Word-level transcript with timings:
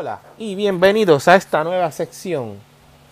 Hola 0.00 0.20
y 0.38 0.54
bienvenidos 0.54 1.26
a 1.26 1.34
esta 1.34 1.64
nueva 1.64 1.90
sección 1.90 2.60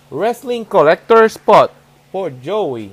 Wrestling 0.08 0.62
Collector 0.62 1.24
Spot 1.24 1.68
por 2.12 2.32
Joey. 2.44 2.92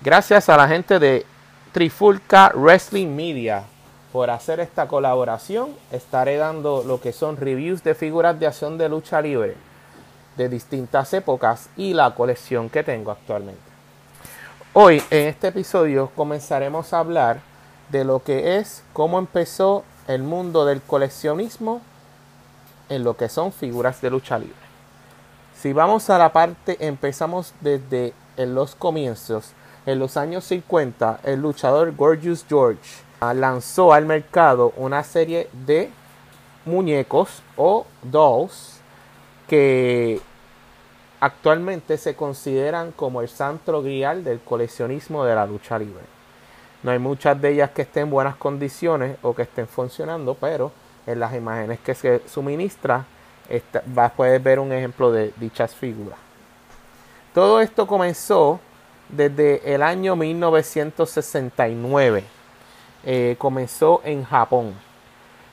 Gracias 0.00 0.48
a 0.48 0.56
la 0.56 0.68
gente 0.68 1.00
de 1.00 1.26
Trifulca 1.72 2.52
Wrestling 2.54 3.08
Media 3.08 3.64
por 4.12 4.30
hacer 4.30 4.60
esta 4.60 4.86
colaboración. 4.86 5.70
Estaré 5.90 6.36
dando 6.36 6.84
lo 6.84 7.00
que 7.00 7.12
son 7.12 7.36
reviews 7.36 7.82
de 7.82 7.96
figuras 7.96 8.38
de 8.38 8.46
acción 8.46 8.78
de 8.78 8.88
lucha 8.88 9.20
libre 9.20 9.56
de 10.36 10.48
distintas 10.48 11.12
épocas 11.12 11.70
y 11.76 11.94
la 11.94 12.14
colección 12.14 12.70
que 12.70 12.84
tengo 12.84 13.10
actualmente. 13.10 13.60
Hoy 14.74 15.02
en 15.10 15.26
este 15.26 15.48
episodio 15.48 16.12
comenzaremos 16.14 16.92
a 16.92 17.00
hablar 17.00 17.40
de 17.88 18.04
lo 18.04 18.22
que 18.22 18.58
es 18.58 18.84
cómo 18.92 19.18
empezó 19.18 19.82
el 20.06 20.22
mundo 20.22 20.64
del 20.64 20.80
coleccionismo 20.80 21.80
en 22.88 23.04
lo 23.04 23.16
que 23.16 23.28
son 23.28 23.52
figuras 23.52 24.00
de 24.00 24.10
lucha 24.10 24.38
libre. 24.38 24.54
Si 25.54 25.72
vamos 25.72 26.10
a 26.10 26.18
la 26.18 26.32
parte, 26.32 26.76
empezamos 26.80 27.54
desde 27.60 28.14
en 28.36 28.54
los 28.54 28.74
comienzos. 28.74 29.52
En 29.86 29.98
los 29.98 30.16
años 30.16 30.44
50, 30.44 31.20
el 31.24 31.40
luchador 31.40 31.94
Gorgeous 31.94 32.44
George 32.48 32.80
lanzó 33.34 33.92
al 33.92 34.06
mercado 34.06 34.72
una 34.76 35.04
serie 35.04 35.48
de 35.66 35.90
muñecos 36.64 37.42
o 37.56 37.86
dolls 38.02 38.80
que 39.48 40.20
actualmente 41.20 41.98
se 41.98 42.16
consideran 42.16 42.90
como 42.90 43.20
el 43.20 43.28
santo 43.28 43.82
grial 43.82 44.24
del 44.24 44.40
coleccionismo 44.40 45.24
de 45.24 45.34
la 45.34 45.46
lucha 45.46 45.78
libre. 45.78 46.02
No 46.82 46.90
hay 46.90 46.98
muchas 46.98 47.40
de 47.40 47.50
ellas 47.50 47.70
que 47.70 47.82
estén 47.82 48.04
en 48.04 48.10
buenas 48.10 48.34
condiciones 48.34 49.16
o 49.22 49.34
que 49.34 49.42
estén 49.42 49.68
funcionando, 49.68 50.34
pero 50.34 50.72
en 51.06 51.20
las 51.20 51.34
imágenes 51.34 51.78
que 51.80 51.94
se 51.94 52.22
suministra 52.28 53.04
vas, 53.86 54.12
puedes 54.12 54.42
ver 54.42 54.58
un 54.58 54.72
ejemplo 54.72 55.12
de 55.12 55.32
dichas 55.36 55.74
figuras. 55.74 56.18
Todo 57.34 57.60
esto 57.60 57.86
comenzó 57.86 58.60
desde 59.08 59.74
el 59.74 59.82
año 59.82 60.16
1969. 60.16 62.24
Eh, 63.04 63.34
comenzó 63.38 64.00
en 64.04 64.24
Japón 64.24 64.74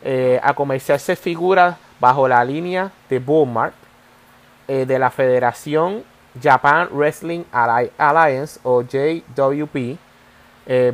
eh, 0.03 0.39
a 0.44 0.53
comerciarse 0.53 1.16
figuras 1.16 1.78
bajo 2.00 2.28
la 2.28 2.44
línea 2.44 2.91
de 3.09 3.17
Bullmark 3.19 3.73
eh, 4.67 4.86
de 4.86 5.00
la 5.00 5.09
Federación 5.09 6.03
Japan 6.41 6.89
Wrestling 6.91 7.44
Alliance 7.52 8.59
o 8.63 8.84
JWP. 8.84 9.97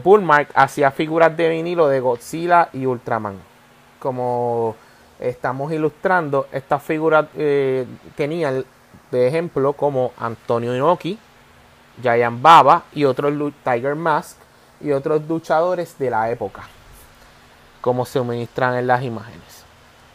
Bullmark 0.01 0.49
hacía 0.55 0.89
figuras 0.89 1.35
de 1.35 1.49
vinilo 1.49 1.89
de 1.89 1.99
Godzilla 1.99 2.69
y 2.71 2.85
Ultraman 2.85 3.54
como 4.05 4.75
estamos 5.19 5.71
ilustrando, 5.71 6.45
estas 6.51 6.83
figuras 6.83 7.25
eh, 7.35 7.87
tenían 8.15 8.63
de 9.09 9.27
ejemplo 9.27 9.73
como 9.73 10.11
Antonio 10.19 10.75
Inoki, 10.75 11.17
Giant 12.03 12.39
Baba 12.39 12.83
y 12.93 13.03
otros 13.03 13.33
Tiger 13.63 13.95
Mask 13.95 14.37
y 14.79 14.91
otros 14.91 15.27
luchadores 15.27 15.97
de 15.97 16.11
la 16.11 16.29
época, 16.29 16.67
como 17.81 18.05
se 18.05 18.19
suministran 18.19 18.75
en 18.75 18.85
las 18.85 19.01
imágenes. 19.01 19.65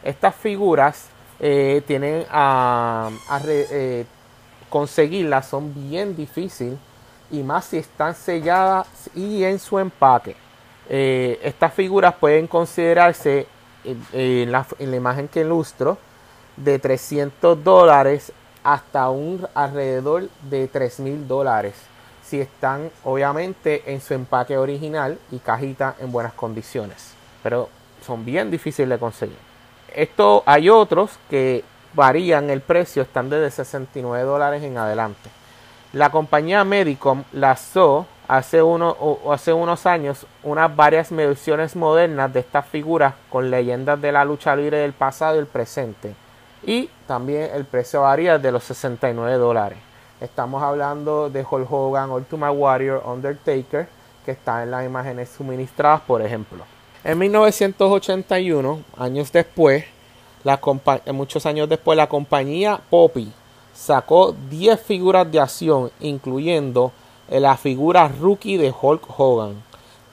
Estas 0.05 0.37
figuras 0.37 1.09
eh, 1.41 1.83
tienen 1.85 2.27
a, 2.31 3.11
eh, 3.49 4.07
conseguirlas 4.69 5.49
son 5.49 5.75
bien 5.75 6.15
difíciles 6.15 6.79
y 7.33 7.43
más 7.43 7.65
si 7.65 7.79
están 7.79 8.15
selladas 8.15 8.87
y 9.17 9.43
en 9.43 9.59
su 9.59 9.81
empaque. 9.81 10.37
estas 10.89 11.75
figuras 11.75 12.15
pueden 12.15 12.47
considerarse 12.47 13.49
en, 13.85 14.53
la, 14.53 14.67
imagen 14.79 15.29
que 15.29 15.41
ilustro, 15.41 15.99
de 16.57 16.79
300 16.79 17.63
dólares 17.63 18.33
hasta 18.63 19.09
un 19.11 19.47
alrededor 19.55 20.29
de 20.49 20.69
3 20.69 21.01
mil 21.01 21.29
dólares. 21.29 21.75
Si 22.25 22.41
están 22.41 22.91
obviamente 23.05 23.83
en 23.93 24.01
su 24.01 24.15
empaque 24.15 24.57
original 24.57 25.19
y 25.31 25.39
cajita 25.39 25.97
en 25.99 26.13
buenas 26.13 26.33
condiciones. 26.35 27.15
Pero 27.43 27.69
son 28.07 28.25
bien 28.25 28.51
difíciles 28.51 28.89
de 28.89 28.99
conseguir. 28.99 29.39
Esto 29.95 30.43
hay 30.47 30.69
otros 30.69 31.11
que 31.29 31.65
varían 31.95 32.51
el 32.51 32.61
precio, 32.61 33.03
están 33.03 33.31
desde 33.31 33.51
69 33.51 34.25
dólares 34.25 34.63
en 34.63 34.79
adelante. 34.79 35.31
La 35.93 36.11
compañía 36.11 36.63
Medicom 36.63 37.25
lanzó 37.33 38.07
hace, 38.31 38.63
uno, 38.63 38.91
o 39.01 39.33
hace 39.33 39.53
unos 39.53 39.87
años 39.87 40.25
unas 40.45 40.75
varias 40.75 41.11
versiones 41.11 41.75
modernas 41.75 42.33
de 42.33 42.39
estas 42.39 42.65
figuras 42.65 43.15
con 43.29 43.51
leyendas 43.51 44.01
de 44.01 44.13
la 44.13 44.25
lucha 44.25 44.55
libre 44.55 44.79
del 44.79 44.93
pasado 44.93 45.35
y 45.35 45.41
el 45.41 45.47
presente. 45.47 46.15
Y 46.63 46.89
también 47.09 47.51
el 47.53 47.65
precio 47.65 48.03
varía 48.03 48.39
de 48.39 48.53
los 48.53 48.63
69 48.63 49.37
dólares. 49.37 49.79
Estamos 50.21 50.63
hablando 50.63 51.29
de 51.29 51.45
Hulk 51.49 51.73
Hogan, 51.73 52.11
Ultimate 52.11 52.53
Warrior, 52.57 53.03
Undertaker, 53.05 53.89
que 54.25 54.31
están 54.31 54.63
en 54.63 54.71
las 54.71 54.87
imágenes 54.87 55.31
suministradas, 55.31 56.03
por 56.03 56.23
ejemplo. 56.23 56.65
En 57.03 57.19
1981, 57.19 58.81
años 58.97 59.33
después, 59.33 59.85
la 60.45 60.61
muchos 61.13 61.47
años 61.47 61.69
después, 61.69 61.97
la 61.97 62.09
compañía 62.09 62.81
Poppy 62.91 63.33
sacó 63.75 64.37
10 64.51 64.81
figuras 64.81 65.31
de 65.33 65.41
acción, 65.41 65.91
incluyendo 65.99 66.93
la 67.31 67.57
figura 67.57 68.09
rookie 68.09 68.57
de 68.57 68.75
Hulk 68.79 69.03
Hogan, 69.17 69.63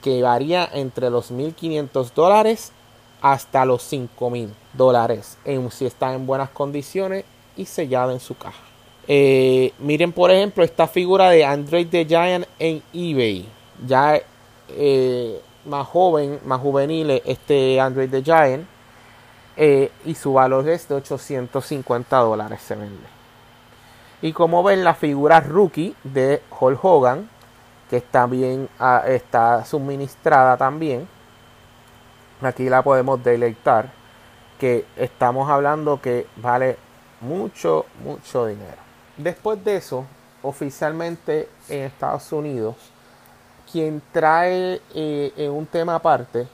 que 0.02 0.22
varía 0.22 0.68
entre 0.72 1.10
los 1.10 1.32
1.500 1.32 2.12
dólares 2.14 2.72
hasta 3.20 3.64
los 3.64 3.92
5.000 3.92 4.48
dólares 4.72 5.38
en, 5.44 5.70
si 5.70 5.86
está 5.86 6.14
en 6.14 6.26
buenas 6.26 6.50
condiciones 6.50 7.24
y 7.56 7.64
sellada 7.64 8.12
en 8.12 8.20
su 8.20 8.36
caja. 8.36 8.62
Eh, 9.10 9.72
miren 9.78 10.12
por 10.12 10.30
ejemplo 10.30 10.62
esta 10.62 10.86
figura 10.86 11.30
de 11.30 11.44
Andre 11.44 11.84
the 11.86 12.04
Giant 12.04 12.46
en 12.58 12.82
eBay. 12.92 13.46
Ya 13.86 14.20
eh, 14.68 15.40
más 15.64 15.86
joven, 15.86 16.40
más 16.44 16.60
juvenil 16.60 17.22
este 17.24 17.80
Andre 17.80 18.06
the 18.06 18.22
Giant. 18.22 18.66
Eh, 19.56 19.90
y 20.04 20.14
su 20.14 20.34
valor 20.34 20.68
es 20.68 20.86
de 20.86 20.94
850 20.94 22.16
dólares 22.18 22.60
se 22.62 22.76
vende. 22.76 23.17
Y 24.20 24.32
como 24.32 24.64
ven, 24.64 24.82
la 24.82 24.94
figura 24.94 25.40
rookie 25.40 25.94
de 26.02 26.42
Hulk 26.58 26.84
Hogan, 26.84 27.30
que 27.88 27.98
está 27.98 28.26
bien, 28.26 28.68
ah, 28.80 29.04
está 29.06 29.64
suministrada 29.64 30.56
también. 30.56 31.08
Aquí 32.42 32.68
la 32.68 32.82
podemos 32.82 33.22
deleitar. 33.22 33.92
Que 34.58 34.86
estamos 34.96 35.48
hablando 35.48 36.00
que 36.00 36.26
vale 36.36 36.76
mucho, 37.20 37.86
mucho 38.02 38.46
dinero. 38.46 38.78
Después 39.16 39.64
de 39.64 39.76
eso, 39.76 40.04
oficialmente 40.42 41.48
en 41.68 41.84
Estados 41.84 42.32
Unidos, 42.32 42.74
quien 43.70 44.02
trae 44.10 44.80
eh, 44.92 45.32
en 45.36 45.52
un 45.52 45.66
tema 45.66 45.94
aparte, 45.94 46.48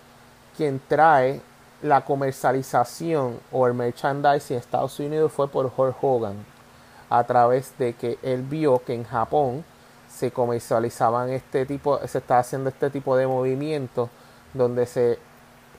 quien 0.55 0.83
trae 0.87 1.41
la 1.81 2.05
comercialización 2.05 3.41
o 3.51 3.67
el 3.67 3.73
merchandising 3.73 4.57
en 4.57 4.61
Estados 4.61 4.99
Unidos 5.01 5.33
fue 5.33 5.49
por 5.49 5.73
Hulk 5.75 5.97
Hogan 6.03 6.54
a 7.19 7.25
través 7.25 7.77
de 7.79 7.95
que 7.95 8.19
él 8.23 8.43
vio 8.43 8.83
que 8.85 8.93
en 8.93 9.05
Japón 9.05 9.65
se 10.09 10.33
comercializaban 10.33 11.31
este 11.31 11.65
tipo, 11.65 12.05
se 12.09 12.19
estaba 12.19 12.41
haciendo 12.41 12.71
este 12.71 12.91
tipo 12.91 13.17
de 13.17 13.29
movimientos 13.29 14.11
donde 14.53 14.85
se 14.85 15.21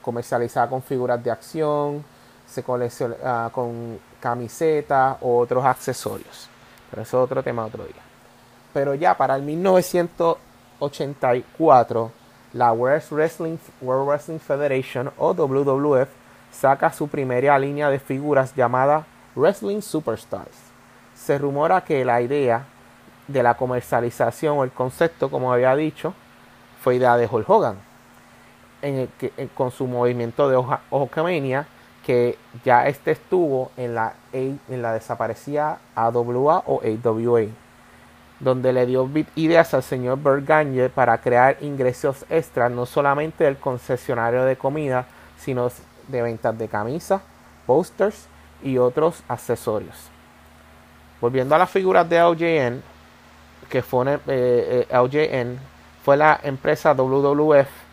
comercializaba 0.00 0.70
con 0.70 0.80
figuras 0.82 1.22
de 1.22 1.30
acción, 1.30 2.02
se 2.46 2.62
colecciona 2.62 3.50
con 3.52 4.00
camisetas 4.18 5.18
o 5.20 5.36
otros 5.38 5.62
accesorios. 5.62 6.48
Pero 6.90 7.02
eso 7.02 7.18
es 7.18 7.24
otro 7.24 7.42
tema 7.42 7.66
otro 7.66 7.84
día. 7.84 8.00
Pero 8.72 8.94
ya 8.94 9.14
para 9.14 9.36
el 9.36 9.42
1984, 9.42 12.12
la 12.54 12.72
World 12.72 13.04
Wrestling, 13.10 13.58
World 13.82 14.08
Wrestling 14.08 14.38
Federation 14.38 15.12
o 15.18 15.34
WWF 15.34 16.08
saca 16.50 16.90
su 16.92 17.08
primera 17.08 17.58
línea 17.58 17.90
de 17.90 17.98
figuras 17.98 18.54
llamada 18.54 19.04
Wrestling 19.34 19.82
Superstars 19.82 20.65
se 21.16 21.38
rumora 21.38 21.80
que 21.80 22.04
la 22.04 22.20
idea 22.20 22.64
de 23.26 23.42
la 23.42 23.54
comercialización 23.54 24.58
o 24.58 24.64
el 24.64 24.70
concepto, 24.70 25.30
como 25.30 25.52
había 25.52 25.74
dicho, 25.74 26.14
fue 26.82 26.96
idea 26.96 27.16
de 27.16 27.26
Hulk 27.26 27.48
Hogan. 27.48 27.76
En 28.82 29.08
que, 29.18 29.32
con 29.54 29.70
su 29.70 29.86
movimiento 29.86 30.48
de 30.48 30.78
Hulkamania, 30.90 31.66
que 32.04 32.38
ya 32.64 32.86
este 32.86 33.12
estuvo 33.12 33.72
en 33.76 33.94
la, 33.94 34.14
en 34.32 34.60
la 34.68 34.92
desaparecida 34.92 35.78
AWA 35.96 36.62
o 36.66 36.80
AWA, 36.80 37.46
donde 38.38 38.72
le 38.72 38.86
dio 38.86 39.10
ideas 39.34 39.74
al 39.74 39.82
señor 39.82 40.18
Bert 40.22 40.92
para 40.92 41.18
crear 41.18 41.56
ingresos 41.62 42.24
extras, 42.28 42.70
no 42.70 42.86
solamente 42.86 43.44
del 43.44 43.56
concesionario 43.56 44.44
de 44.44 44.56
comida, 44.56 45.06
sino 45.38 45.68
de 46.06 46.22
ventas 46.22 46.56
de 46.56 46.68
camisas, 46.68 47.22
posters 47.66 48.26
y 48.62 48.78
otros 48.78 49.24
accesorios. 49.26 50.15
Volviendo 51.20 51.54
a 51.54 51.58
las 51.58 51.70
figuras 51.70 52.08
de 52.08 52.18
LJN, 52.18 52.82
que 53.68 53.82
fue 53.82 54.20
eh, 54.26 54.86
eh 54.90 55.56
fue 56.04 56.16
la 56.16 56.38
empresa 56.42 56.94
WWF 56.94 57.86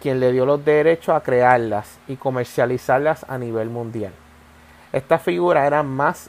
quien 0.00 0.20
le 0.20 0.32
dio 0.32 0.44
los 0.44 0.62
derechos 0.62 1.14
a 1.16 1.22
crearlas 1.22 1.98
y 2.08 2.16
comercializarlas 2.16 3.24
a 3.26 3.38
nivel 3.38 3.70
mundial. 3.70 4.12
Estas 4.92 5.22
figuras 5.22 5.66
eran 5.66 5.86
más 5.86 6.28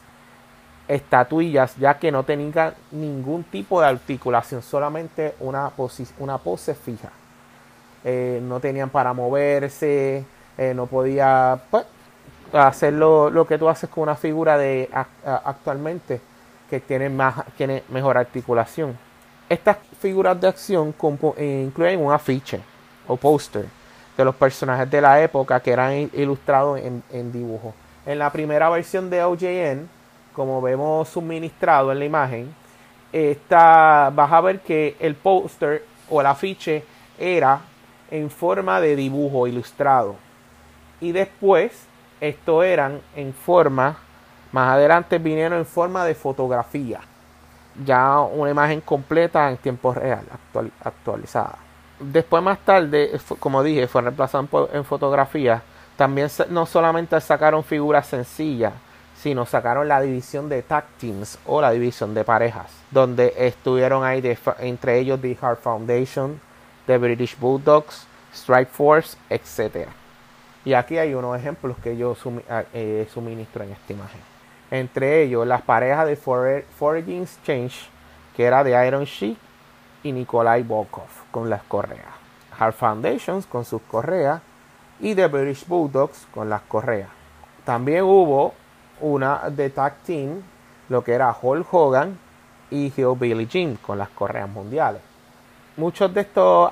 estatuillas 0.88 1.76
ya 1.76 1.98
que 1.98 2.10
no 2.10 2.22
tenían 2.22 2.72
ningún 2.90 3.44
tipo 3.44 3.82
de 3.82 3.88
articulación, 3.88 4.62
solamente 4.62 5.34
una, 5.40 5.70
una 6.18 6.38
pose 6.38 6.74
fija. 6.74 7.10
Eh, 8.02 8.40
no 8.42 8.58
tenían 8.60 8.88
para 8.88 9.12
moverse, 9.12 10.24
eh, 10.56 10.72
no 10.74 10.86
podía 10.86 11.60
pues, 11.70 11.84
hacer 12.54 12.94
lo, 12.94 13.46
que 13.46 13.58
tú 13.58 13.68
haces 13.68 13.90
con 13.90 14.04
una 14.04 14.16
figura 14.16 14.56
de 14.56 14.88
actualmente 15.24 16.20
que 16.68 16.80
tiene, 16.80 17.08
más, 17.08 17.44
tiene 17.56 17.82
mejor 17.88 18.18
articulación. 18.18 18.98
Estas 19.48 19.78
figuras 20.00 20.40
de 20.40 20.48
acción 20.48 20.94
eh, 21.36 21.62
incluyen 21.66 22.04
un 22.04 22.12
afiche 22.12 22.60
o 23.06 23.16
póster 23.16 23.66
de 24.16 24.24
los 24.24 24.34
personajes 24.34 24.90
de 24.90 25.00
la 25.00 25.22
época 25.22 25.60
que 25.60 25.70
eran 25.70 26.10
ilustrados 26.12 26.80
en, 26.80 27.02
en 27.12 27.30
dibujo. 27.30 27.74
En 28.04 28.18
la 28.18 28.30
primera 28.30 28.68
versión 28.70 29.10
de 29.10 29.22
OJN, 29.22 29.88
como 30.32 30.60
vemos 30.60 31.08
suministrado 31.08 31.92
en 31.92 31.98
la 31.98 32.04
imagen, 32.04 32.54
esta, 33.12 34.10
vas 34.14 34.32
a 34.32 34.40
ver 34.40 34.60
que 34.60 34.96
el 35.00 35.14
póster 35.14 35.84
o 36.10 36.20
el 36.20 36.26
afiche 36.26 36.84
era 37.18 37.60
en 38.10 38.30
forma 38.30 38.80
de 38.80 38.96
dibujo 38.96 39.46
ilustrado. 39.46 40.16
Y 41.00 41.12
después, 41.12 41.86
esto 42.20 42.62
eran 42.62 43.00
en 43.14 43.32
forma, 43.32 43.98
más 44.52 44.74
adelante 44.74 45.18
vinieron 45.18 45.58
en 45.58 45.66
forma 45.66 46.04
de 46.04 46.14
fotografía. 46.14 47.00
Ya 47.84 48.20
una 48.20 48.50
imagen 48.50 48.80
completa 48.80 49.50
en 49.50 49.58
tiempo 49.58 49.92
real, 49.92 50.24
actualizada. 50.82 51.58
Después 51.98 52.42
más 52.42 52.58
tarde, 52.60 53.18
como 53.38 53.62
dije, 53.62 53.86
fue 53.86 54.02
reemplazado 54.02 54.70
en 54.72 54.84
fotografía. 54.84 55.62
También 55.96 56.28
no 56.50 56.66
solamente 56.66 57.18
sacaron 57.20 57.64
figuras 57.64 58.06
sencillas, 58.06 58.72
sino 59.16 59.46
sacaron 59.46 59.88
la 59.88 60.00
división 60.00 60.48
de 60.48 60.62
tag 60.62 60.84
teams 61.00 61.38
o 61.46 61.60
la 61.60 61.70
división 61.70 62.14
de 62.14 62.22
parejas, 62.22 62.70
donde 62.90 63.32
estuvieron 63.36 64.04
ahí 64.04 64.22
entre 64.58 64.98
ellos 64.98 65.20
The 65.20 65.34
Heart 65.34 65.60
Foundation, 65.60 66.40
The 66.86 66.98
British 66.98 67.38
Bulldogs, 67.38 68.06
Strike 68.34 68.68
Force, 68.68 69.16
etc. 69.30 69.88
Y 70.64 70.74
aquí 70.74 70.98
hay 70.98 71.14
unos 71.14 71.38
ejemplos 71.38 71.76
que 71.82 71.96
yo 71.96 72.16
ah, 72.50 72.64
eh, 72.74 73.08
suministro 73.12 73.64
en 73.64 73.72
esta 73.72 73.92
imagen. 73.92 74.35
Entre 74.70 75.22
ellos, 75.22 75.46
las 75.46 75.62
parejas 75.62 76.06
de 76.06 76.16
Foraging 76.16 77.22
Exchange, 77.22 77.88
que 78.36 78.44
era 78.44 78.64
de 78.64 78.86
Iron 78.86 79.04
Sheik 79.04 79.38
y 80.02 80.12
Nikolai 80.12 80.62
Volkov 80.62 81.08
con 81.30 81.48
las 81.48 81.62
correas. 81.62 82.06
Hard 82.58 82.74
Foundations 82.74 83.46
con 83.46 83.64
sus 83.64 83.82
correas 83.82 84.40
y 85.00 85.14
The 85.14 85.26
British 85.26 85.66
Bulldogs 85.66 86.26
con 86.32 86.48
las 86.48 86.62
correas. 86.62 87.10
También 87.64 88.04
hubo 88.04 88.54
una 89.00 89.50
de 89.50 89.70
tag 89.70 89.96
team, 90.04 90.42
lo 90.88 91.04
que 91.04 91.12
era 91.12 91.36
Hulk 91.40 91.66
Hogan 91.72 92.18
y 92.70 92.90
Billy 92.90 93.46
Jim 93.46 93.76
con 93.76 93.98
las 93.98 94.08
correas 94.08 94.48
mundiales. 94.48 95.02
Muchos 95.76 96.12
de 96.14 96.22
estos, 96.22 96.70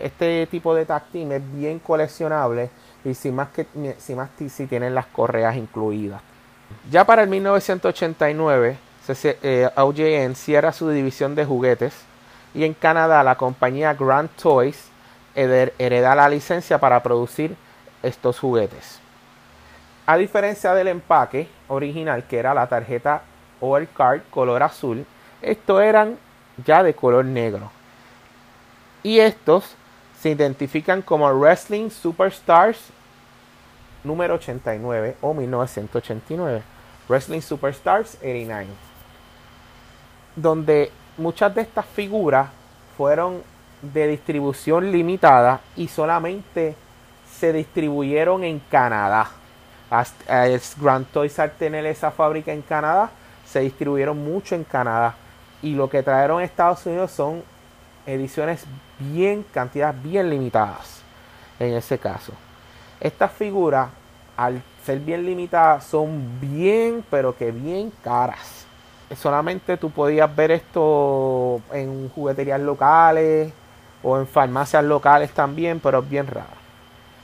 este 0.00 0.46
tipo 0.46 0.74
de 0.74 0.84
tag 0.84 1.04
team 1.06 1.32
es 1.32 1.52
bien 1.54 1.78
coleccionable 1.78 2.70
y 3.04 3.14
si 3.14 3.32
más 3.32 3.48
que 3.48 3.66
más 4.14 4.30
si 4.48 4.66
tienen 4.66 4.94
las 4.94 5.06
correas 5.06 5.56
incluidas. 5.56 6.20
Ya 6.90 7.04
para 7.04 7.22
el 7.22 7.28
1989, 7.28 8.76
OJN 9.76 10.34
cierra 10.34 10.72
su 10.72 10.88
división 10.90 11.34
de 11.34 11.44
juguetes 11.44 11.94
y 12.54 12.64
en 12.64 12.74
Canadá 12.74 13.22
la 13.22 13.36
compañía 13.36 13.94
Grand 13.94 14.30
Toys 14.30 14.90
hereda 15.34 16.14
la 16.14 16.28
licencia 16.28 16.78
para 16.78 17.02
producir 17.02 17.56
estos 18.02 18.38
juguetes. 18.38 19.00
A 20.04 20.16
diferencia 20.16 20.74
del 20.74 20.88
empaque 20.88 21.48
original, 21.68 22.24
que 22.24 22.38
era 22.38 22.52
la 22.52 22.66
tarjeta 22.66 23.22
o 23.60 23.78
card 23.96 24.22
color 24.30 24.62
azul, 24.62 25.06
estos 25.40 25.82
eran 25.82 26.18
ya 26.64 26.82
de 26.82 26.94
color 26.94 27.24
negro. 27.24 27.70
Y 29.02 29.20
estos 29.20 29.74
se 30.20 30.30
identifican 30.30 31.02
como 31.02 31.28
Wrestling 31.32 31.90
Superstars 31.90 32.78
número 34.04 34.34
89 34.34 35.16
o 35.20 35.34
1989. 35.34 36.62
Wrestling 37.08 37.40
Superstars 37.40 38.16
89. 38.16 38.68
Donde 40.36 40.90
muchas 41.16 41.54
de 41.54 41.62
estas 41.62 41.86
figuras 41.86 42.48
fueron 42.96 43.42
de 43.82 44.06
distribución 44.06 44.92
limitada 44.92 45.60
y 45.76 45.88
solamente 45.88 46.76
se 47.38 47.52
distribuyeron 47.52 48.44
en 48.44 48.60
Canadá. 48.60 49.30
Grand 50.80 51.06
Toys 51.08 51.38
al 51.38 51.52
tener 51.52 51.84
esa 51.86 52.10
fábrica 52.10 52.52
en 52.52 52.62
Canadá, 52.62 53.10
se 53.44 53.60
distribuyeron 53.60 54.22
mucho 54.22 54.54
en 54.54 54.64
Canadá. 54.64 55.14
Y 55.60 55.74
lo 55.74 55.90
que 55.90 56.02
trajeron 56.02 56.40
a 56.40 56.44
Estados 56.44 56.86
Unidos 56.86 57.10
son 57.10 57.42
ediciones 58.06 58.64
bien, 58.98 59.44
cantidades 59.52 60.02
bien 60.02 60.30
limitadas. 60.30 61.02
En 61.58 61.74
ese 61.74 61.98
caso. 61.98 62.32
Estas 63.02 63.32
figuras, 63.32 63.88
al 64.36 64.62
ser 64.86 65.00
bien 65.00 65.26
limitadas, 65.26 65.84
son 65.84 66.40
bien, 66.40 67.04
pero 67.10 67.36
que 67.36 67.50
bien 67.50 67.92
caras. 68.04 68.64
Solamente 69.16 69.76
tú 69.76 69.90
podías 69.90 70.34
ver 70.34 70.52
esto 70.52 71.60
en 71.72 72.08
jugueterías 72.10 72.60
locales 72.60 73.52
o 74.04 74.18
en 74.18 74.26
farmacias 74.28 74.84
locales 74.84 75.32
también, 75.32 75.80
pero 75.80 75.98
es 75.98 76.08
bien 76.08 76.28
raro. 76.28 76.62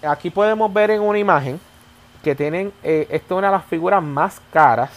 Aquí 0.02 0.30
podemos 0.30 0.72
ver 0.72 0.90
en 0.90 1.00
una 1.00 1.18
imagen 1.18 1.60
que 2.24 2.34
tienen, 2.34 2.72
eh, 2.82 3.06
esta 3.08 3.34
es 3.34 3.38
una 3.38 3.46
de 3.46 3.56
las 3.56 3.64
figuras 3.64 4.02
más 4.02 4.40
caras 4.52 4.90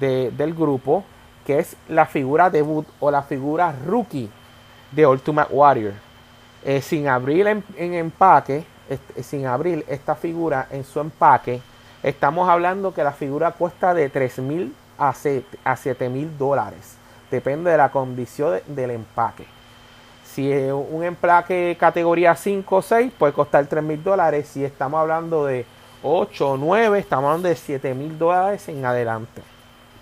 del 0.00 0.54
grupo, 0.54 1.04
que 1.46 1.58
es 1.58 1.76
la 1.88 2.06
figura 2.06 2.48
debut 2.48 2.86
o 2.98 3.10
la 3.10 3.22
figura 3.22 3.74
rookie 3.86 4.30
de 4.90 5.06
Ultimate 5.06 5.52
Warrior. 5.52 5.92
Eh, 6.64 6.80
sin 6.80 7.08
abrir 7.08 7.46
en, 7.46 7.62
empaque, 7.76 8.64
sin 9.22 9.46
abrir 9.46 9.84
esta 9.88 10.14
figura 10.14 10.66
en 10.70 10.84
su 10.84 11.00
empaque, 11.00 11.60
estamos 12.02 12.48
hablando 12.48 12.94
que 12.94 13.04
la 13.04 13.12
figura 13.12 13.52
cuesta 13.52 13.94
de 13.94 14.08
3 14.08 14.38
mil 14.40 14.74
a 14.98 15.12
7 15.12 16.08
mil 16.08 16.36
dólares. 16.38 16.96
Depende 17.30 17.70
de 17.70 17.76
la 17.76 17.90
condición 17.90 18.60
del 18.66 18.90
empaque. 18.90 19.46
Si 20.24 20.50
es 20.50 20.72
un 20.72 21.04
empaque 21.04 21.76
categoría 21.78 22.34
5 22.34 22.76
o 22.76 22.82
6, 22.82 23.12
puede 23.18 23.32
costar 23.32 23.66
3 23.66 23.82
mil 23.82 24.02
dólares. 24.02 24.48
Si 24.48 24.64
estamos 24.64 25.00
hablando 25.00 25.46
de 25.46 25.64
8 26.02 26.50
o 26.50 26.56
9, 26.56 26.98
estamos 26.98 27.26
hablando 27.26 27.48
de 27.48 27.56
7 27.56 27.94
mil 27.94 28.18
dólares 28.18 28.68
en 28.68 28.84
adelante. 28.84 29.42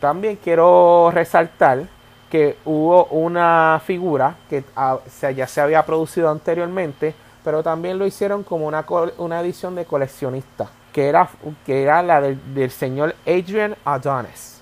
También 0.00 0.36
quiero 0.42 1.10
resaltar 1.12 1.86
que 2.30 2.56
hubo 2.64 3.04
una 3.06 3.80
figura 3.84 4.36
que 4.48 4.64
ah, 4.74 4.98
ya 5.36 5.46
se 5.46 5.60
había 5.60 5.84
producido 5.84 6.30
anteriormente, 6.30 7.14
pero 7.44 7.62
también 7.62 7.98
lo 7.98 8.06
hicieron 8.06 8.42
como 8.42 8.66
una, 8.66 8.84
una 9.18 9.40
edición 9.40 9.74
de 9.74 9.84
coleccionista, 9.84 10.68
que 10.92 11.08
era, 11.08 11.28
que 11.66 11.82
era 11.82 12.02
la 12.02 12.20
del, 12.20 12.70
señor 12.70 13.14
Adrian 13.26 13.76
Adonis. 13.84 14.60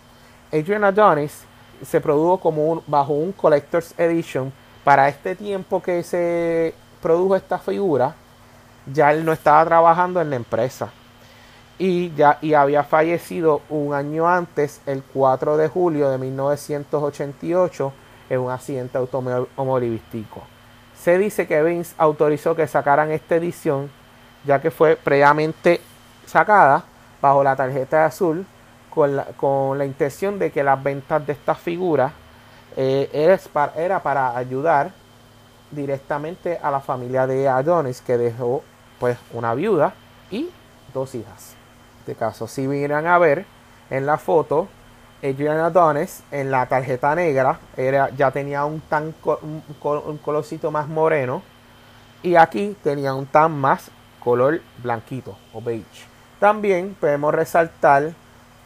Adrian 0.52 0.84
Adonis 0.84 1.44
se 1.84 2.00
produjo 2.00 2.38
como 2.38 2.82
bajo 2.86 3.12
un 3.12 3.32
Collector's 3.32 3.94
Edition. 3.98 4.52
Para 4.84 5.08
este 5.08 5.36
tiempo 5.36 5.82
que 5.82 6.02
se 6.02 6.74
produjo 7.02 7.36
esta 7.36 7.58
figura, 7.58 8.14
ya 8.90 9.12
él 9.12 9.24
no 9.24 9.32
estaba 9.32 9.64
trabajando 9.64 10.20
en 10.20 10.30
la 10.30 10.36
empresa 10.36 10.90
y 11.78 12.14
ya 12.14 12.38
y 12.42 12.52
había 12.52 12.84
fallecido 12.84 13.62
un 13.70 13.94
año 13.94 14.28
antes, 14.28 14.82
el 14.86 15.02
4 15.02 15.56
de 15.56 15.68
julio 15.68 16.10
de 16.10 16.18
1988, 16.18 17.92
en 18.28 18.40
un 18.40 18.50
accidente 18.50 18.98
automovilístico. 18.98 20.42
Se 21.02 21.18
dice 21.18 21.46
que 21.46 21.62
Vince 21.62 21.94
autorizó 21.98 22.54
que 22.54 22.66
sacaran 22.66 23.10
esta 23.10 23.36
edición, 23.36 23.90
ya 24.44 24.60
que 24.60 24.70
fue 24.70 24.96
previamente 24.96 25.80
sacada 26.26 26.84
bajo 27.22 27.42
la 27.42 27.56
tarjeta 27.56 28.04
azul, 28.04 28.46
con 28.90 29.16
la, 29.16 29.24
con 29.24 29.78
la 29.78 29.84
intención 29.84 30.38
de 30.38 30.50
que 30.50 30.62
las 30.62 30.82
ventas 30.82 31.26
de 31.26 31.32
estas 31.32 31.58
figuras 31.58 32.12
eh, 32.76 33.08
era, 33.74 34.00
para, 34.00 34.36
ayudar 34.36 34.90
directamente 35.70 36.58
a 36.62 36.70
la 36.70 36.80
familia 36.80 37.26
de 37.26 37.48
Adonis, 37.48 38.00
que 38.00 38.18
dejó 38.18 38.62
pues 38.98 39.16
una 39.32 39.54
viuda 39.54 39.94
y 40.30 40.50
dos 40.92 41.14
hijas 41.14 41.54
este 42.00 42.14
caso. 42.14 42.46
Si 42.48 42.66
miran 42.66 43.06
a 43.06 43.18
ver 43.18 43.46
en 43.88 44.06
la 44.06 44.18
foto, 44.18 44.68
Adrian 45.22 45.58
Adonis 45.58 46.22
en 46.30 46.50
la 46.50 46.66
tarjeta 46.66 47.14
negra 47.14 47.58
era, 47.76 48.10
ya 48.10 48.30
tenía 48.30 48.64
un 48.64 48.80
tan 48.80 49.14
un, 49.24 50.18
colorcito 50.22 50.70
más 50.70 50.88
moreno 50.88 51.42
y 52.22 52.36
aquí 52.36 52.76
tenía 52.82 53.14
un 53.14 53.26
tan 53.26 53.52
más 53.52 53.90
color 54.22 54.60
blanquito 54.82 55.36
o 55.52 55.60
beige. 55.60 56.06
También 56.38 56.96
podemos 56.98 57.34
resaltar 57.34 58.12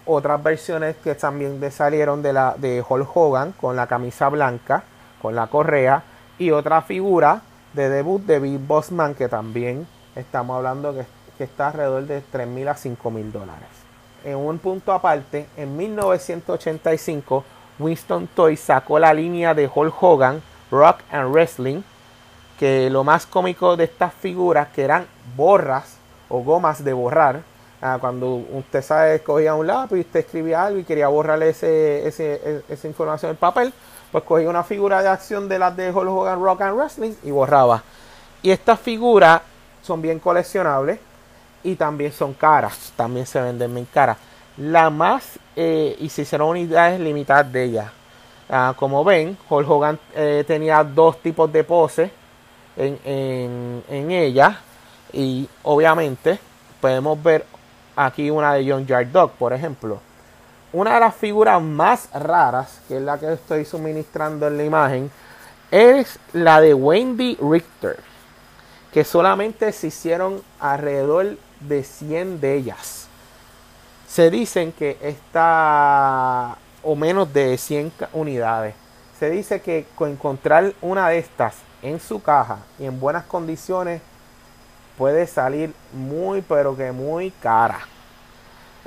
otras 0.06 0.42
versiones 0.42 0.96
que 0.96 1.14
también 1.14 1.60
salieron 1.72 2.22
de 2.22 2.32
la 2.32 2.54
de 2.56 2.84
Hulk 2.86 3.16
Hogan 3.16 3.52
con 3.52 3.74
la 3.76 3.86
camisa 3.86 4.28
blanca, 4.28 4.84
con 5.20 5.34
la 5.34 5.46
correa 5.48 6.02
y 6.38 6.50
otra 6.50 6.82
figura 6.82 7.42
de 7.72 7.88
debut 7.88 8.22
de 8.22 8.38
Big 8.38 8.58
Bossman 8.58 9.14
que 9.14 9.28
también 9.28 9.86
estamos 10.14 10.56
hablando 10.56 10.94
que 10.94 11.04
que 11.36 11.44
está 11.44 11.68
alrededor 11.68 12.06
de 12.06 12.20
3 12.20 12.46
mil 12.48 12.68
a 12.68 12.74
5 12.74 13.10
mil 13.10 13.32
dólares. 13.32 13.68
En 14.24 14.36
un 14.36 14.58
punto 14.58 14.92
aparte, 14.92 15.46
en 15.56 15.76
1985, 15.76 17.44
Winston 17.78 18.26
Toys 18.34 18.60
sacó 18.60 18.98
la 18.98 19.12
línea 19.12 19.54
de 19.54 19.70
Hulk 19.72 19.94
Hogan, 20.02 20.42
Rock 20.70 21.00
and 21.12 21.30
Wrestling, 21.32 21.82
que 22.58 22.88
lo 22.88 23.04
más 23.04 23.26
cómico 23.26 23.76
de 23.76 23.84
estas 23.84 24.14
figuras 24.14 24.68
que 24.68 24.82
eran 24.82 25.06
borras 25.36 25.98
o 26.28 26.40
gomas 26.40 26.82
de 26.82 26.92
borrar. 26.92 27.42
Ah, 27.82 27.98
cuando 28.00 28.36
usted 28.52 28.82
sabe, 28.82 29.20
cogía 29.22 29.54
un 29.54 29.66
lápiz 29.66 29.96
y 29.96 30.00
usted 30.00 30.20
escribía 30.20 30.64
algo 30.64 30.78
y 30.78 30.84
quería 30.84 31.08
borrarle 31.08 31.50
ese, 31.50 32.08
esa 32.08 32.88
información 32.88 33.32
en 33.32 33.36
papel, 33.36 33.74
pues 34.10 34.24
cogía 34.24 34.48
una 34.48 34.64
figura 34.64 35.02
de 35.02 35.08
acción 35.08 35.48
de 35.48 35.58
las 35.58 35.76
de 35.76 35.90
Hulk 35.90 36.08
Hogan 36.08 36.42
Rock 36.42 36.62
and 36.62 36.76
Wrestling 36.78 37.12
y 37.22 37.30
borraba. 37.30 37.82
Y 38.40 38.50
estas 38.50 38.80
figuras 38.80 39.42
son 39.82 40.00
bien 40.00 40.18
coleccionables 40.18 40.98
y 41.64 41.74
también 41.74 42.12
son 42.12 42.34
caras, 42.34 42.92
también 42.94 43.26
se 43.26 43.40
venden 43.40 43.74
bien 43.74 43.88
caras. 43.92 44.18
La 44.56 44.90
más, 44.90 45.38
eh, 45.56 45.96
y 45.98 46.08
se 46.08 46.22
hicieron 46.22 46.50
unidades 46.50 47.00
limitadas 47.00 47.50
de 47.50 47.64
ellas. 47.64 47.90
Ah, 48.48 48.74
como 48.76 49.02
ven, 49.02 49.36
Hulk 49.48 49.68
Hogan 49.68 49.98
eh, 50.14 50.44
tenía 50.46 50.84
dos 50.84 51.20
tipos 51.20 51.50
de 51.50 51.64
poses 51.64 52.10
en, 52.76 52.98
en, 53.04 53.82
en 53.88 54.10
ella. 54.10 54.60
Y 55.12 55.48
obviamente 55.62 56.38
podemos 56.80 57.20
ver 57.20 57.46
aquí 57.96 58.30
una 58.30 58.54
de 58.54 58.70
John 58.70 58.86
Yard 58.86 59.06
Dog, 59.06 59.32
por 59.32 59.52
ejemplo. 59.52 59.98
Una 60.72 60.94
de 60.94 61.00
las 61.00 61.14
figuras 61.14 61.62
más 61.62 62.10
raras, 62.12 62.80
que 62.86 62.96
es 62.96 63.02
la 63.02 63.18
que 63.18 63.32
estoy 63.32 63.64
suministrando 63.64 64.48
en 64.48 64.56
la 64.58 64.64
imagen, 64.64 65.10
es 65.70 66.18
la 66.32 66.60
de 66.60 66.74
Wendy 66.74 67.38
Richter 67.40 68.13
que 68.94 69.02
solamente 69.02 69.72
se 69.72 69.88
hicieron 69.88 70.40
alrededor 70.60 71.36
de 71.58 71.82
100 71.82 72.40
de 72.40 72.54
ellas. 72.54 73.08
Se 74.06 74.30
dicen 74.30 74.70
que 74.70 74.96
está 75.02 76.56
o 76.84 76.94
menos 76.94 77.32
de 77.32 77.58
100 77.58 77.92
unidades. 78.12 78.76
Se 79.18 79.30
dice 79.30 79.60
que 79.60 79.86
con 79.96 80.10
encontrar 80.10 80.74
una 80.80 81.08
de 81.08 81.18
estas 81.18 81.56
en 81.82 81.98
su 81.98 82.22
caja 82.22 82.58
y 82.78 82.84
en 82.84 83.00
buenas 83.00 83.24
condiciones 83.24 84.00
puede 84.96 85.26
salir 85.26 85.74
muy 85.92 86.42
pero 86.42 86.76
que 86.76 86.92
muy 86.92 87.32
cara. 87.32 87.80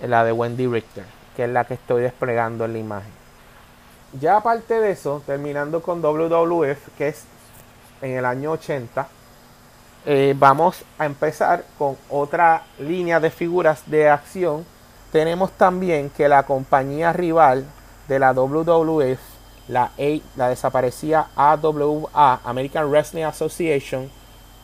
La 0.02 0.24
de 0.24 0.32
Wendy 0.32 0.68
Richter, 0.68 1.04
que 1.36 1.44
es 1.44 1.50
la 1.50 1.66
que 1.66 1.74
estoy 1.74 2.04
desplegando 2.04 2.64
en 2.64 2.72
la 2.72 2.80
imagen. 2.80 3.12
Ya 4.22 4.38
aparte 4.38 4.80
de 4.80 4.92
eso, 4.92 5.22
terminando 5.26 5.82
con 5.82 6.02
WWF, 6.02 6.96
que 6.98 7.10
es 7.10 7.26
en 8.02 8.12
el 8.12 8.24
año 8.24 8.54
80, 8.54 9.17
eh, 10.10 10.34
vamos 10.40 10.86
a 10.98 11.06
empezar 11.06 11.66
con 11.78 11.98
otra 12.10 12.64
línea 12.80 13.20
de 13.20 13.30
figuras 13.30 13.84
de 13.88 14.10
acción. 14.10 14.66
Tenemos 15.12 15.52
también 15.52 16.10
que 16.10 16.30
la 16.30 16.44
compañía 16.44 17.12
rival 17.12 17.66
de 18.08 18.18
la 18.18 18.32
WWF, 18.32 19.20
la, 19.68 19.92
la 20.38 20.48
desaparecida 20.48 21.28
AWA, 21.36 22.40
American 22.46 22.90
Wrestling 22.90 23.26
Association, 23.26 24.10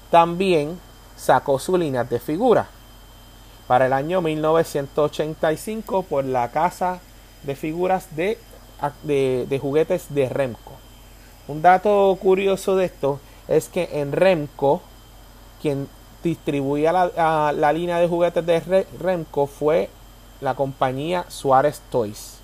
también 0.10 0.80
sacó 1.18 1.60
su 1.60 1.78
línea 1.78 2.06
de 2.06 2.20
figuras 2.22 2.68
para 3.68 3.88
el 3.88 3.92
año 3.92 4.22
1985 4.22 6.04
por 6.04 6.24
la 6.24 6.52
casa 6.52 7.00
de 7.44 7.58
figuras 7.58 8.16
de, 8.16 8.38
de, 9.04 9.60
juguetes 9.62 10.06
de 10.08 10.30
Remco. 10.30 10.72
Un 11.50 11.62
dato 11.62 12.18
curioso 12.22 12.78
de 12.78 12.86
esto 12.86 13.20
es 13.50 13.68
que 13.68 13.90
en 14.00 14.14
Remco 14.14 14.82
quien 15.64 15.88
distribuía 16.22 16.92
la, 16.92 17.74
línea 17.74 17.98
de 17.98 18.08
juguetes 18.10 18.46
de 18.46 18.86
Remco 19.00 19.48
fue 19.48 19.90
la 20.42 20.56
compañía 20.56 21.26
Suárez 21.30 21.82
Toys, 21.90 22.40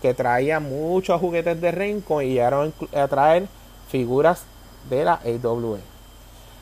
que 0.00 0.14
traía 0.14 0.60
muchos 0.60 1.20
juguetes 1.20 1.60
de 1.60 1.72
Remco 1.72 2.22
y 2.22 2.34
llegaron 2.34 2.72
a 2.94 3.08
traer 3.08 3.48
figuras 3.88 4.44
de 4.88 5.04
la 5.04 5.14
AWE. 5.24 5.80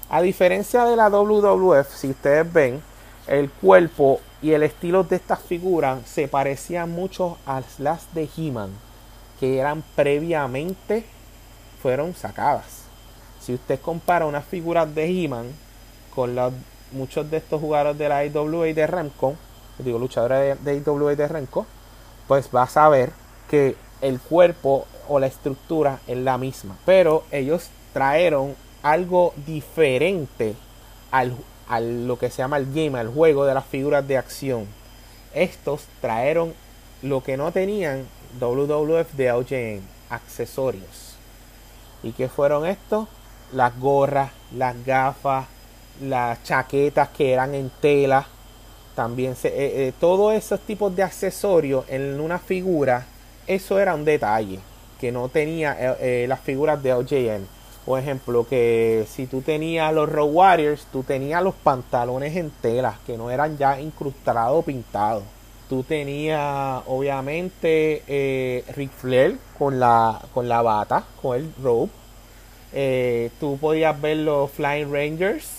A 0.08 0.22
diferencia 0.22 0.86
de 0.86 0.96
la 0.96 1.10
WWF, 1.10 1.94
si 1.94 2.08
ustedes 2.08 2.50
ven, 2.50 2.82
el 3.26 3.50
cuerpo 3.50 4.20
y 4.40 4.52
el 4.52 4.62
estilo 4.62 5.04
de 5.04 5.16
estas 5.16 5.40
figuras 5.40 5.98
se 6.06 6.26
parecían 6.26 6.90
mucho 6.90 7.36
a 7.44 7.60
las 7.76 8.14
de 8.14 8.26
He-Man, 8.34 8.70
que 9.38 9.58
eran 9.58 9.84
previamente 9.94 11.04
fueron 11.82 12.14
sacadas. 12.14 12.84
Si 13.42 13.52
usted 13.52 13.78
compara 13.78 14.24
unas 14.24 14.46
figuras 14.46 14.94
de 14.94 15.04
He-Man 15.04 15.67
con 16.18 16.34
muchos 16.90 17.30
de 17.30 17.36
estos 17.36 17.60
jugadores 17.60 17.96
de 17.96 18.08
la 18.08 18.24
IWA 18.24 18.66
y 18.66 18.72
de 18.72 18.88
Remco, 18.88 19.36
digo 19.78 20.00
luchadores 20.00 20.64
de, 20.64 20.74
IWA 20.74 21.12
y 21.12 21.14
de 21.14 21.28
Remco, 21.28 21.64
pues 22.26 22.50
vas 22.50 22.76
a 22.76 22.88
ver 22.88 23.12
que 23.48 23.76
el 24.00 24.18
cuerpo 24.18 24.88
o 25.08 25.20
la 25.20 25.28
estructura 25.28 26.00
es 26.08 26.18
la 26.18 26.36
misma. 26.36 26.76
Pero 26.84 27.22
ellos 27.30 27.70
trajeron 27.92 28.56
algo 28.82 29.32
diferente 29.46 30.56
al, 31.12 31.36
a 31.68 31.78
lo 31.78 32.18
que 32.18 32.30
se 32.30 32.38
llama 32.38 32.56
el 32.56 32.66
game, 32.74 32.98
al 32.98 33.14
juego 33.14 33.44
de 33.44 33.54
las 33.54 33.66
figuras 33.66 34.08
de 34.08 34.18
acción. 34.18 34.66
Estos 35.34 35.84
trajeron 36.00 36.52
lo 37.00 37.22
que 37.22 37.36
no 37.36 37.52
tenían 37.52 38.08
WWF 38.40 39.12
de 39.12 39.30
OJM, 39.30 39.82
accesorios. 40.10 41.14
¿Y 42.02 42.10
qué 42.10 42.28
fueron 42.28 42.66
estos? 42.66 43.06
Las 43.52 43.78
gorras, 43.78 44.32
las 44.52 44.84
gafas, 44.84 45.46
las 46.00 46.42
chaquetas 46.42 47.08
que 47.08 47.32
eran 47.32 47.54
en 47.54 47.70
tela, 47.80 48.26
también 48.94 49.34
eh, 49.44 49.52
eh, 49.54 49.92
todos 50.00 50.34
esos 50.34 50.58
tipos 50.60 50.94
de 50.96 51.04
accesorios 51.04 51.84
en 51.88 52.20
una 52.20 52.38
figura, 52.38 53.06
eso 53.46 53.78
era 53.78 53.94
un 53.94 54.04
detalle 54.04 54.58
que 55.00 55.12
no 55.12 55.28
tenía 55.28 55.96
eh, 56.00 56.26
las 56.28 56.40
figuras 56.40 56.82
de 56.82 56.92
OJN. 56.92 57.46
Por 57.86 58.00
ejemplo, 58.00 58.44
que 58.46 59.06
si 59.08 59.26
tú 59.26 59.40
tenías 59.40 59.94
los 59.94 60.10
Road 60.10 60.30
Warriors, 60.32 60.86
tú 60.92 61.04
tenías 61.04 61.42
los 61.42 61.54
pantalones 61.54 62.36
en 62.36 62.50
tela, 62.50 62.98
que 63.06 63.16
no 63.16 63.30
eran 63.30 63.56
ya 63.56 63.80
incrustados 63.80 64.58
o 64.58 64.62
pintados. 64.62 65.22
Tú 65.68 65.84
tenías, 65.84 66.82
obviamente, 66.86 68.64
Ric 68.74 68.90
Flair 68.90 69.38
con 69.56 69.78
la, 69.78 70.20
con 70.34 70.48
la 70.48 70.60
bata, 70.60 71.04
con 71.22 71.36
el 71.36 71.52
rope. 71.62 71.92
tú 73.38 73.56
podías 73.58 73.98
ver 74.00 74.18
los 74.18 74.50
Flying 74.50 74.92
Rangers 74.92 75.57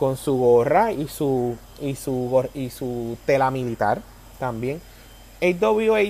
con 0.00 0.16
su 0.16 0.38
gorra 0.38 0.92
y 0.92 1.08
su 1.08 1.58
y 1.78 1.94
su 1.94 2.48
y 2.54 2.70
su 2.70 3.18
tela 3.26 3.50
militar 3.50 4.00
también. 4.38 4.80
AWA, 5.42 6.00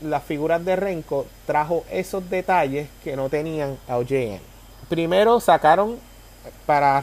las 0.00 0.22
figuras 0.22 0.64
de 0.64 0.76
Renko, 0.76 1.26
trajo 1.44 1.84
esos 1.90 2.30
detalles 2.30 2.88
que 3.02 3.16
no 3.16 3.28
tenían 3.28 3.76
OJN. 3.88 4.40
Primero 4.88 5.40
sacaron 5.40 5.98
para 6.66 7.02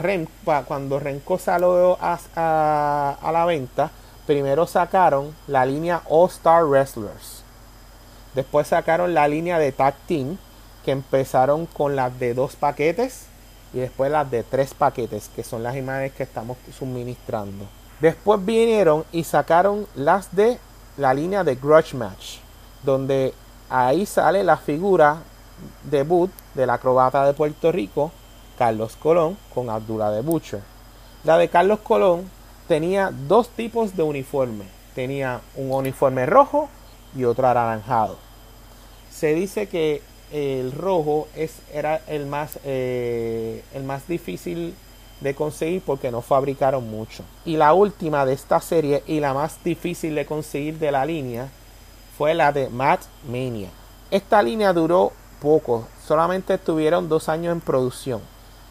cuando 0.66 0.98
Renko 0.98 1.38
salió 1.38 1.98
a, 2.00 2.18
a, 2.34 3.32
la 3.32 3.44
venta, 3.44 3.90
primero 4.26 4.66
sacaron 4.66 5.34
la 5.46 5.66
línea 5.66 6.00
All 6.08 6.30
Star 6.30 6.64
Wrestlers. 6.64 7.44
Después 8.34 8.66
sacaron 8.68 9.12
la 9.12 9.28
línea 9.28 9.58
de 9.58 9.72
Tag 9.72 9.94
Team, 10.06 10.38
que 10.86 10.92
empezaron 10.92 11.66
con 11.66 11.96
las 11.96 12.18
de 12.18 12.32
dos 12.32 12.56
paquetes 12.56 13.29
y 13.72 13.78
después 13.78 14.10
las 14.10 14.30
de 14.30 14.42
tres 14.42 14.74
paquetes, 14.74 15.30
que 15.34 15.44
son 15.44 15.62
las 15.62 15.76
imágenes 15.76 16.12
que 16.12 16.22
estamos 16.22 16.56
suministrando. 16.76 17.66
Después 18.00 18.44
vinieron 18.44 19.04
y 19.12 19.24
sacaron 19.24 19.86
las 19.94 20.34
de 20.34 20.58
la 20.96 21.14
línea 21.14 21.44
de 21.44 21.56
Grudge 21.56 21.94
Match, 21.94 22.38
donde 22.82 23.34
ahí 23.68 24.06
sale 24.06 24.42
la 24.42 24.56
figura 24.56 25.18
debut 25.84 26.30
del 26.54 26.70
acrobata 26.70 27.24
de 27.26 27.34
Puerto 27.34 27.70
Rico, 27.70 28.10
Carlos 28.58 28.96
Colón, 28.96 29.36
con 29.54 29.70
Abdullah 29.70 30.10
de 30.10 30.22
Butcher. 30.22 30.60
La 31.24 31.36
de 31.38 31.48
Carlos 31.48 31.80
Colón 31.80 32.30
tenía 32.66 33.10
dos 33.10 33.48
tipos 33.50 33.96
de 33.96 34.02
uniforme. 34.02 34.64
Tenía 34.94 35.40
un 35.56 35.72
uniforme 35.72 36.26
rojo 36.26 36.68
y 37.16 37.24
otro 37.24 37.48
anaranjado. 37.48 38.16
Se 39.10 39.34
dice 39.34 39.68
que 39.68 40.02
el 40.32 40.72
rojo 40.72 41.28
es, 41.34 41.56
era 41.72 42.00
el 42.06 42.26
más, 42.26 42.58
eh, 42.64 43.62
el 43.74 43.84
más 43.84 44.06
difícil 44.06 44.74
de 45.20 45.34
conseguir 45.34 45.82
porque 45.82 46.10
no 46.10 46.22
fabricaron 46.22 46.88
mucho. 46.90 47.24
Y 47.44 47.56
la 47.56 47.74
última 47.74 48.24
de 48.24 48.32
esta 48.32 48.60
serie 48.60 49.02
y 49.06 49.20
la 49.20 49.34
más 49.34 49.62
difícil 49.62 50.14
de 50.14 50.26
conseguir 50.26 50.78
de 50.78 50.92
la 50.92 51.04
línea 51.04 51.48
fue 52.16 52.34
la 52.34 52.52
de 52.52 52.68
Matt 52.68 53.02
Mania. 53.28 53.68
Esta 54.10 54.42
línea 54.42 54.72
duró 54.72 55.12
poco, 55.40 55.86
solamente 56.06 56.54
estuvieron 56.54 57.08
dos 57.08 57.28
años 57.28 57.52
en 57.52 57.60
producción 57.60 58.20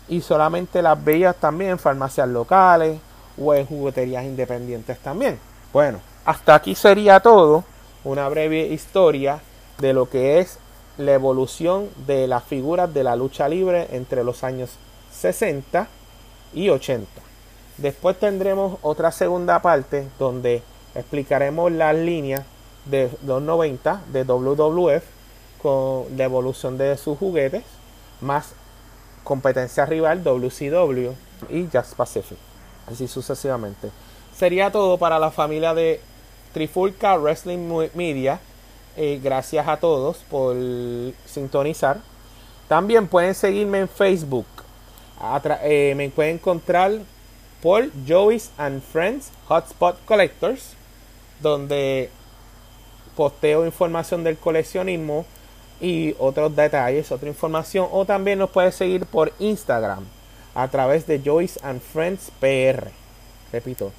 y 0.08 0.22
solamente 0.22 0.82
las 0.82 1.01
veías 1.04 1.36
también 1.36 1.72
en 1.72 1.80
farmacias 1.80 2.28
locales 2.28 3.00
o 3.38 3.54
en 3.54 3.66
jugueterías 3.66 4.24
independientes 4.24 4.98
también. 5.00 5.39
Bueno, 5.72 6.00
hasta 6.25 6.56
aquí 6.56 6.75
sería 6.75 7.20
todo, 7.20 7.63
una 8.04 8.28
breve 8.28 8.68
historia 8.68 9.39
de 9.78 9.94
lo 9.94 10.10
que 10.10 10.39
es 10.39 10.58
la 11.00 11.13
evolución 11.13 11.89
de 12.06 12.27
las 12.27 12.44
figuras 12.44 12.94
de 12.94 13.03
la 13.03 13.15
lucha 13.15 13.48
libre 13.48 13.88
entre 13.91 14.24
los 14.24 14.44
años 14.44 14.72
60 15.13 15.88
y 16.53 16.70
80. 16.70 17.08
Después 17.77 18.20
tendremos 18.20 18.77
otra 18.82 19.12
segunda 19.12 19.62
parte 19.62 20.08
donde 20.20 20.62
explicaremos 20.94 21.72
las 21.72 21.96
líneas 21.96 22.44
de 22.86 23.10
los 23.25 23.41
90 23.41 24.01
de 24.12 24.25
WWF 24.25 25.03
con 25.62 26.06
la 26.18 26.25
evolución 26.25 26.77
de 26.77 26.98
sus 26.98 27.18
juguetes, 27.18 27.63
más 28.20 28.53
competencia 29.24 29.86
rival 29.86 30.22
WCW 30.22 31.12
y 31.50 31.70
Jazz 31.70 31.96
Pacific, 31.96 32.38
así 32.88 33.08
sucesivamente. 33.08 33.89
Sería 34.36 34.70
todo 34.70 34.98
para 34.98 35.18
la 35.18 35.32
familia 35.32 35.74
de 35.74 36.01
Trifulca 36.53 37.18
Wrestling 37.18 37.89
Media. 37.94 38.41
Eh, 38.98 39.19
gracias 39.24 39.67
a 39.67 39.77
todos 39.77 40.17
por 40.29 40.55
sintonizar. 41.25 42.01
También 42.67 43.08
pueden 43.08 43.34
seguirme 43.34 43.79
en 43.79 43.89
Facebook. 43.89 44.46
Eh, 45.63 45.93
me 45.96 46.10
pueden 46.10 46.36
encontrar 46.36 46.91
por 47.62 47.89
Joey's 48.08 48.51
and 48.58 48.81
Friends 48.81 49.31
Hotspot 49.48 49.98
Collectors, 50.05 50.74
donde 51.41 52.10
posteo 53.15 53.65
información 53.65 54.24
del 54.24 54.38
coleccionismo 54.38 55.25
y 55.81 56.15
otros 56.19 56.55
detalles, 56.55 57.12
otra 57.12 57.27
información. 57.27 57.88
O 57.91 58.05
también 58.05 58.39
nos 58.39 58.50
puedes 58.50 58.75
seguir 58.75 59.05
por 59.05 59.34
Instagram 59.39 60.05
a 60.55 60.67
través 60.67 61.05
de 61.08 61.22
Joyce 61.24 61.60
and 61.63 61.81
Friends 61.81 62.31
PR. 62.39 62.91
Repito, 63.51 63.91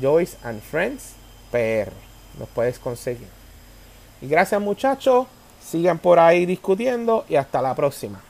Joyce 0.00 0.36
and 0.42 0.60
Friends 0.62 1.14
PR. 1.50 1.92
Nos 2.38 2.48
puedes 2.48 2.78
conseguir. 2.78 3.41
Y 4.22 4.28
gracias 4.28 4.60
muchachos. 4.60 5.26
Sigan 5.60 5.98
por 5.98 6.18
ahí 6.18 6.46
discutiendo 6.46 7.24
y 7.28 7.36
hasta 7.36 7.60
la 7.60 7.74
próxima. 7.74 8.20